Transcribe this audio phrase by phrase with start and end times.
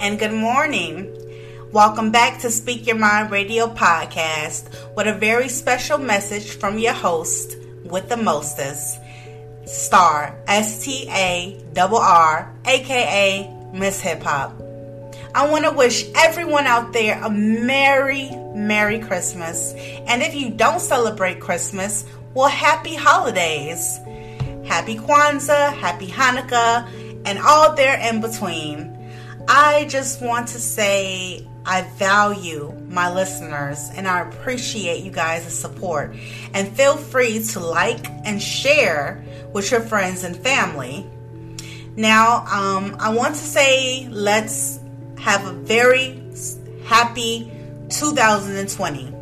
[0.00, 1.14] And good morning.
[1.72, 6.94] Welcome back to Speak Your Mind Radio Podcast with a very special message from your
[6.94, 8.98] host with the mostest,
[9.66, 14.60] Starr S T A R R, aka Miss Hip Hop.
[15.34, 19.74] I want to wish everyone out there a Merry, Merry Christmas.
[19.76, 23.98] And if you don't celebrate Christmas, well, happy holidays.
[24.64, 26.88] Happy Kwanzaa, happy Hanukkah,
[27.24, 28.97] and all there in between.
[29.50, 36.14] I just want to say I value my listeners and I appreciate you guys' support.
[36.52, 41.06] And feel free to like and share with your friends and family.
[41.96, 44.80] Now, um, I want to say let's
[45.18, 46.22] have a very
[46.84, 47.50] happy
[47.88, 49.14] 2020.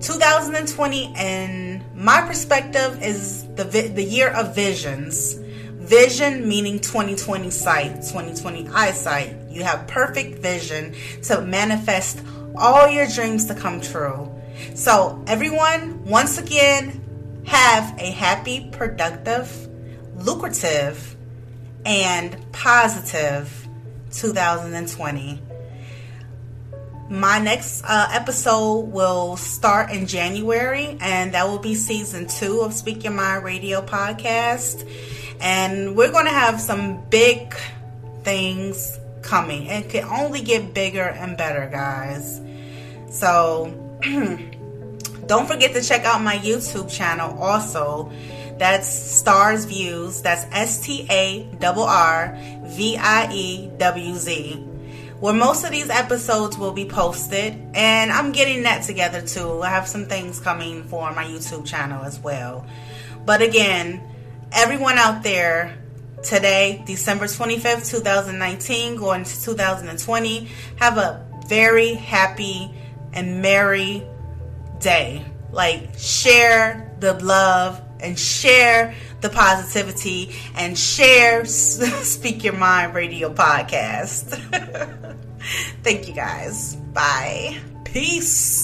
[0.00, 5.40] 2020, in my perspective, is the the year of visions.
[5.84, 9.36] Vision meaning 2020 sight, 2020 eyesight.
[9.50, 12.22] You have perfect vision to manifest
[12.56, 14.32] all your dreams to come true.
[14.74, 17.02] So, everyone, once again,
[17.44, 19.68] have a happy, productive,
[20.16, 21.16] lucrative,
[21.84, 23.68] and positive
[24.10, 25.42] 2020.
[27.10, 32.72] My next uh, episode will start in January, and that will be season two of
[32.72, 34.88] Speak Your Mind Radio podcast
[35.40, 37.54] and we're going to have some big
[38.22, 39.66] things coming.
[39.66, 42.40] It can only get bigger and better, guys.
[43.10, 43.72] So
[45.26, 48.12] don't forget to check out my YouTube channel also.
[48.58, 50.22] That's Starr Viewz.
[50.22, 54.56] That's S T A R R V I E W Z.
[55.20, 59.62] Where most of these episodes will be posted, and I'm getting that together too.
[59.62, 62.66] I have some things coming for my YouTube channel as well.
[63.24, 64.02] But again,
[64.54, 65.76] everyone out there
[66.22, 72.70] today, December 25th, 2019, going to 2020, have a very happy
[73.12, 74.02] and merry
[74.80, 75.24] day.
[75.50, 84.38] Like, share the love and share the positivity and share Speak Your Mind Radio podcast.
[85.82, 86.76] Thank you guys.
[86.76, 87.58] Bye.
[87.84, 88.63] Peace.